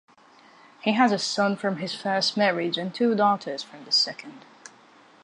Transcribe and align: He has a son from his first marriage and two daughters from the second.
He 0.79 0.93
has 0.93 1.11
a 1.11 1.19
son 1.19 1.55
from 1.55 1.75
his 1.77 1.93
first 1.93 2.35
marriage 2.35 2.75
and 2.79 2.91
two 2.91 3.13
daughters 3.13 3.61
from 3.61 3.85
the 3.85 3.91
second. 3.91 4.43